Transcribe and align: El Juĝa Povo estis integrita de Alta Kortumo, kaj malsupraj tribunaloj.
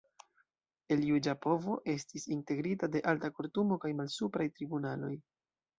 El 0.95 1.03
Juĝa 1.09 1.35
Povo 1.43 1.77
estis 1.95 2.27
integrita 2.37 2.91
de 2.97 3.05
Alta 3.13 3.33
Kortumo, 3.39 3.81
kaj 3.87 3.95
malsupraj 4.03 4.53
tribunaloj. 4.59 5.17